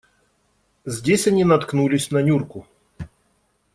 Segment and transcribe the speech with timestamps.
[0.83, 2.65] Здесь они наткнулись на Нюрку.